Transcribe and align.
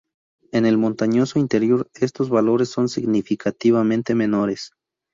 En 0.51 0.65
el 0.65 0.79
montañoso 0.79 1.37
interior 1.37 1.87
estos 1.93 2.27
valores 2.29 2.69
son 2.69 2.89
significativamente 2.89 4.15
menores. 4.15 4.71